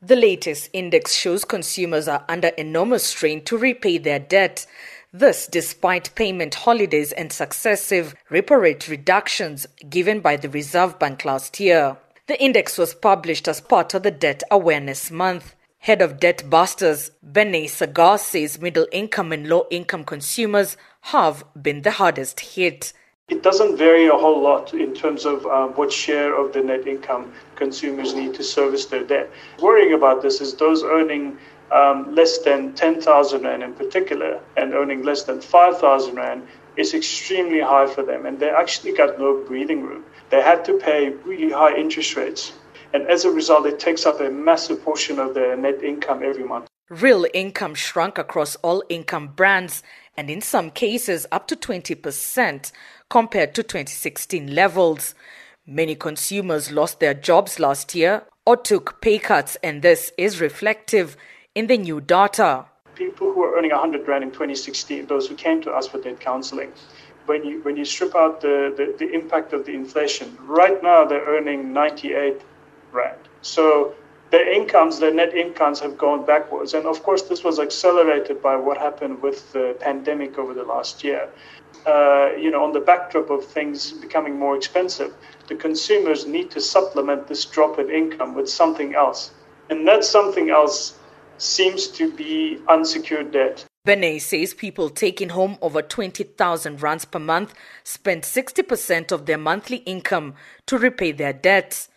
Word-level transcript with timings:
The 0.00 0.14
latest 0.14 0.70
index 0.72 1.12
shows 1.12 1.44
consumers 1.44 2.06
are 2.06 2.24
under 2.28 2.48
enormous 2.48 3.02
strain 3.02 3.42
to 3.46 3.58
repay 3.58 3.98
their 3.98 4.20
debt. 4.20 4.64
This 5.12 5.48
despite 5.48 6.14
payment 6.14 6.54
holidays 6.54 7.10
and 7.10 7.32
successive 7.32 8.14
repo 8.30 8.60
rate 8.60 8.86
reductions 8.86 9.66
given 9.90 10.20
by 10.20 10.36
the 10.36 10.48
Reserve 10.48 11.00
Bank 11.00 11.24
last 11.24 11.58
year. 11.58 11.96
The 12.28 12.40
index 12.40 12.78
was 12.78 12.94
published 12.94 13.48
as 13.48 13.60
part 13.60 13.92
of 13.92 14.04
the 14.04 14.12
Debt 14.12 14.44
Awareness 14.52 15.10
Month. 15.10 15.56
Head 15.78 16.00
of 16.00 16.20
Debt 16.20 16.48
Busters, 16.48 17.10
Benay 17.28 17.68
Sager 17.68 18.18
says 18.18 18.60
middle 18.60 18.86
income 18.92 19.32
and 19.32 19.48
low 19.48 19.66
income 19.68 20.04
consumers 20.04 20.76
have 21.00 21.42
been 21.60 21.82
the 21.82 21.92
hardest 21.92 22.38
hit. 22.38 22.92
It 23.28 23.42
doesn't 23.42 23.76
vary 23.76 24.06
a 24.06 24.16
whole 24.16 24.40
lot 24.40 24.72
in 24.72 24.94
terms 24.94 25.26
of 25.26 25.44
um, 25.44 25.72
what 25.74 25.92
share 25.92 26.34
of 26.34 26.54
the 26.54 26.62
net 26.62 26.86
income 26.86 27.30
consumers 27.56 28.14
need 28.14 28.32
to 28.36 28.42
service 28.42 28.86
their 28.86 29.04
debt. 29.04 29.28
Worrying 29.60 29.92
about 29.92 30.22
this 30.22 30.40
is 30.40 30.54
those 30.54 30.82
earning 30.82 31.36
um, 31.70 32.14
less 32.14 32.38
than 32.38 32.72
10,000 32.72 33.42
Rand 33.42 33.62
in 33.62 33.74
particular 33.74 34.40
and 34.56 34.72
earning 34.72 35.02
less 35.02 35.24
than 35.24 35.42
5,000 35.42 36.14
Rand 36.14 36.48
is 36.78 36.94
extremely 36.94 37.60
high 37.60 37.86
for 37.86 38.02
them 38.02 38.24
and 38.24 38.40
they 38.40 38.48
actually 38.48 38.92
got 38.92 39.18
no 39.18 39.44
breathing 39.46 39.82
room. 39.82 40.06
They 40.30 40.40
had 40.40 40.64
to 40.64 40.78
pay 40.78 41.10
really 41.10 41.52
high 41.52 41.76
interest 41.76 42.16
rates 42.16 42.54
and 42.94 43.06
as 43.08 43.26
a 43.26 43.30
result 43.30 43.66
it 43.66 43.78
takes 43.78 44.06
up 44.06 44.20
a 44.20 44.30
massive 44.30 44.82
portion 44.82 45.18
of 45.18 45.34
their 45.34 45.54
net 45.54 45.84
income 45.84 46.22
every 46.22 46.44
month. 46.44 46.66
Real 46.90 47.26
income 47.34 47.74
shrunk 47.74 48.16
across 48.16 48.56
all 48.56 48.82
income 48.88 49.28
brands 49.28 49.82
and 50.16 50.30
in 50.30 50.40
some 50.40 50.70
cases 50.70 51.26
up 51.30 51.46
to 51.48 51.54
20% 51.54 52.72
compared 53.10 53.54
to 53.54 53.62
2016 53.62 54.54
levels. 54.54 55.14
Many 55.66 55.94
consumers 55.94 56.72
lost 56.72 56.98
their 56.98 57.12
jobs 57.12 57.60
last 57.60 57.94
year 57.94 58.22
or 58.46 58.56
took 58.56 59.02
pay 59.02 59.18
cuts, 59.18 59.58
and 59.62 59.82
this 59.82 60.12
is 60.16 60.40
reflective 60.40 61.14
in 61.54 61.66
the 61.66 61.76
new 61.76 62.00
data. 62.00 62.64
People 62.94 63.34
who 63.34 63.40
were 63.40 63.54
earning 63.58 63.72
100 63.72 64.08
Rand 64.08 64.24
in 64.24 64.30
2016, 64.30 65.04
those 65.08 65.28
who 65.28 65.34
came 65.34 65.60
to 65.60 65.70
us 65.70 65.86
for 65.86 66.00
debt 66.00 66.20
counseling, 66.20 66.72
when 67.26 67.44
you, 67.44 67.60
when 67.64 67.76
you 67.76 67.84
strip 67.84 68.16
out 68.16 68.40
the, 68.40 68.72
the, 68.74 68.96
the 68.98 69.12
impact 69.12 69.52
of 69.52 69.66
the 69.66 69.74
inflation, 69.74 70.34
right 70.40 70.82
now 70.82 71.04
they're 71.04 71.26
earning 71.26 71.74
98 71.74 72.40
Rand. 72.92 73.20
So 73.42 73.94
their 74.30 74.50
incomes, 74.52 74.98
their 74.98 75.12
net 75.12 75.34
incomes 75.34 75.80
have 75.80 75.96
gone 75.96 76.24
backwards. 76.26 76.74
And 76.74 76.86
of 76.86 77.02
course, 77.02 77.22
this 77.22 77.42
was 77.42 77.58
accelerated 77.58 78.42
by 78.42 78.56
what 78.56 78.76
happened 78.76 79.22
with 79.22 79.52
the 79.52 79.76
pandemic 79.80 80.38
over 80.38 80.52
the 80.52 80.64
last 80.64 81.02
year. 81.02 81.28
Uh, 81.86 82.30
you 82.36 82.50
know, 82.50 82.62
on 82.62 82.72
the 82.72 82.80
backdrop 82.80 83.30
of 83.30 83.44
things 83.44 83.92
becoming 83.92 84.38
more 84.38 84.56
expensive, 84.56 85.14
the 85.46 85.54
consumers 85.54 86.26
need 86.26 86.50
to 86.50 86.60
supplement 86.60 87.26
this 87.28 87.44
drop 87.44 87.78
in 87.78 87.90
income 87.90 88.34
with 88.34 88.48
something 88.48 88.94
else. 88.94 89.30
And 89.70 89.86
that 89.86 90.04
something 90.04 90.50
else 90.50 90.98
seems 91.38 91.86
to 91.88 92.10
be 92.12 92.58
unsecured 92.68 93.32
debt. 93.32 93.64
Benay 93.86 94.20
says 94.20 94.52
people 94.52 94.90
taking 94.90 95.30
home 95.30 95.56
over 95.62 95.80
20,000 95.80 96.82
rands 96.82 97.06
per 97.06 97.18
month 97.18 97.54
spend 97.84 98.22
60% 98.22 99.12
of 99.12 99.24
their 99.24 99.38
monthly 99.38 99.78
income 99.78 100.34
to 100.66 100.76
repay 100.76 101.12
their 101.12 101.32
debts. 101.32 101.88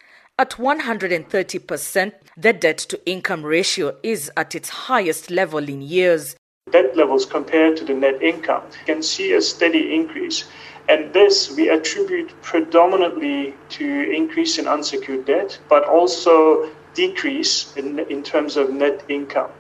At 0.41 0.57
130%, 0.57 2.13
the 2.35 2.51
debt 2.51 2.79
to 2.79 2.99
income 3.05 3.45
ratio 3.45 3.95
is 4.01 4.31
at 4.35 4.55
its 4.55 4.69
highest 4.69 5.29
level 5.29 5.69
in 5.69 5.83
years. 5.83 6.35
Debt 6.71 6.97
levels 6.97 7.27
compared 7.27 7.77
to 7.77 7.85
the 7.85 7.93
net 7.93 8.19
income 8.23 8.63
can 8.87 9.03
see 9.03 9.33
a 9.33 9.41
steady 9.43 9.93
increase. 9.93 10.45
And 10.89 11.13
this 11.13 11.55
we 11.55 11.69
attribute 11.69 12.33
predominantly 12.41 13.53
to 13.77 14.11
increase 14.11 14.57
in 14.57 14.67
unsecured 14.67 15.25
debt, 15.25 15.59
but 15.69 15.83
also 15.87 16.71
decrease 16.95 17.77
in, 17.77 17.99
in 17.99 18.23
terms 18.23 18.57
of 18.57 18.73
net 18.73 19.03
income 19.09 19.51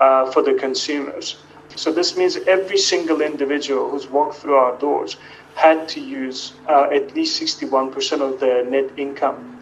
uh, 0.00 0.30
for 0.32 0.42
the 0.42 0.52
consumers. 0.52 1.36
So 1.76 1.90
this 1.90 2.14
means 2.14 2.36
every 2.46 2.76
single 2.76 3.22
individual 3.22 3.88
who's 3.88 4.06
walked 4.06 4.34
through 4.34 4.56
our 4.56 4.76
doors 4.76 5.16
had 5.54 5.88
to 5.88 6.00
use 6.00 6.52
uh, 6.68 6.90
at 6.92 7.14
least 7.14 7.40
61% 7.40 8.20
of 8.20 8.38
their 8.38 8.62
net 8.68 8.90
income 8.98 9.55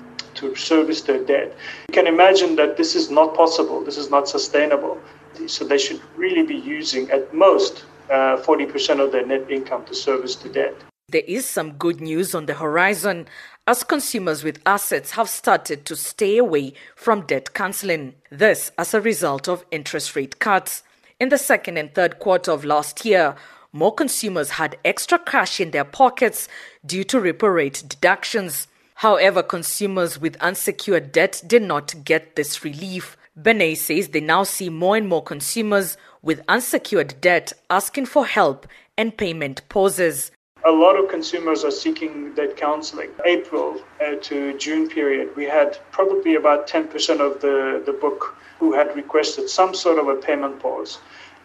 to 0.51 0.57
service 0.57 1.01
their 1.03 1.23
debt. 1.25 1.57
You 1.89 1.95
can 1.95 2.07
imagine 2.07 2.57
that 2.57 2.77
this 2.77 2.95
is 2.95 3.11
not 3.11 3.35
possible, 3.35 3.85
this 3.85 3.97
is 3.97 4.11
not 4.11 4.29
sustainable. 4.29 4.99
So 5.47 5.65
they 5.65 5.79
should 5.79 6.01
really 6.17 6.45
be 6.45 6.57
using 6.57 7.11
at 7.11 7.35
most 7.35 7.85
uh, 8.11 8.37
40% 8.37 9.01
of 9.01 9.13
their 9.13 9.27
net 9.27 9.51
income 9.51 9.85
to 9.87 9.95
service 9.95 10.37
the 10.37 10.49
debt. 10.49 10.75
There 11.09 11.23
is 11.27 11.47
some 11.47 11.73
good 11.73 12.01
news 12.01 12.35
on 12.35 12.47
the 12.47 12.55
horizon 12.55 13.27
as 13.67 13.83
consumers 13.83 14.43
with 14.45 14.61
assets 14.67 15.13
have 15.13 15.29
started 15.29 15.85
to 15.87 15.97
stay 15.97 16.39
away 16.39 16.75
from 16.97 17.27
debt 17.27 17.55
counseling. 17.55 18.15
This 18.31 18.73
as 18.79 18.95
a 18.95 19.01
result 19.01 19.49
of 19.49 19.65
interest 19.71 20.17
rate 20.17 20.39
cuts. 20.39 20.83
In 21.21 21.29
the 21.29 21.39
second 21.39 21.77
and 21.79 21.95
third 21.95 22.19
quarter 22.19 22.51
of 22.51 22.65
last 22.65 23.05
year, 23.05 23.37
more 23.73 23.95
consumers 23.95 24.51
had 24.51 24.79
extra 24.85 25.19
cash 25.19 25.61
in 25.61 25.73
their 25.73 25.85
pockets 25.85 26.49
due 26.87 27.05
to 27.05 27.19
repo 27.19 27.55
rate 27.55 27.83
deductions. 27.87 28.69
However, 28.95 29.43
consumers 29.43 30.21
with 30.21 30.37
unsecured 30.37 31.13
debt 31.13 31.43
did 31.47 31.63
not 31.63 31.95
get 32.05 32.37
this 32.37 32.65
relief. 32.65 33.17
Benay 33.39 33.77
says 33.77 34.09
they 34.09 34.21
now 34.21 34.45
see 34.45 34.69
more 34.69 34.97
and 34.97 35.09
more 35.09 35.23
consumers 35.23 35.97
with 36.23 36.41
unsecured 36.49 37.21
debt 37.21 37.53
asking 37.69 38.07
for 38.07 38.25
help 38.25 38.67
and 38.97 39.17
payment 39.17 39.63
pauses. 39.69 40.31
A 40.65 40.71
lot 40.71 40.97
of 40.97 41.11
consumers 41.11 41.65
are 41.65 41.71
seeking 41.71 42.33
debt 42.35 42.57
counseling. 42.57 43.11
April 43.27 43.83
uh, 44.01 44.15
to 44.23 44.57
June 44.57 44.89
period, 44.89 45.37
we 45.37 45.45
had 45.45 45.77
probably 45.91 46.37
about 46.37 46.67
10% 46.69 47.21
of 47.21 47.43
the, 47.43 47.83
the 47.85 47.93
book 47.93 48.37
who 48.59 48.73
had 48.73 48.95
requested 48.97 49.51
some 49.51 49.75
sort 49.75 49.99
of 49.99 50.09
a 50.09 50.15
payment 50.15 50.61
pause. 50.61 50.99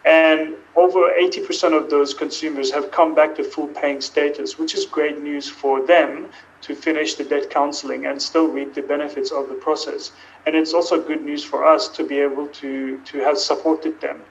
And 0.04 0.54
over 0.76 1.10
80% 1.10 1.76
of 1.76 1.90
those 1.90 2.14
consumers 2.14 2.70
have 2.70 2.90
come 2.90 3.14
back 3.14 3.34
to 3.36 3.44
full 3.44 3.68
paying 3.68 4.00
status, 4.00 4.58
which 4.58 4.74
is 4.74 4.86
great 4.86 5.20
news 5.20 5.48
for 5.48 5.84
them 5.84 6.30
to 6.62 6.74
finish 6.74 7.14
the 7.14 7.24
debt 7.24 7.50
counseling 7.50 8.06
and 8.06 8.20
still 8.20 8.48
reap 8.48 8.74
the 8.74 8.82
benefits 8.82 9.30
of 9.30 9.48
the 9.48 9.54
process. 9.54 10.12
And 10.46 10.54
it's 10.56 10.74
also 10.74 11.00
good 11.00 11.22
news 11.22 11.44
for 11.44 11.64
us 11.64 11.88
to 11.88 12.04
be 12.04 12.18
able 12.18 12.48
to, 12.48 12.98
to 12.98 13.18
have 13.18 13.38
supported 13.38 14.00
them 14.00 14.22